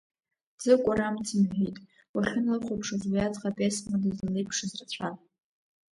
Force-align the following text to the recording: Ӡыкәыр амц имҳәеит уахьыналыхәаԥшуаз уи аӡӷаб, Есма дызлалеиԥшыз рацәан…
Ӡыкәыр 0.61 0.99
амц 1.07 1.27
имҳәеит 1.35 1.77
уахьыналыхәаԥшуаз 2.15 3.03
уи 3.11 3.25
аӡӷаб, 3.25 3.57
Есма 3.65 3.97
дызлалеиԥшыз 4.01 4.71
рацәан… 4.79 5.15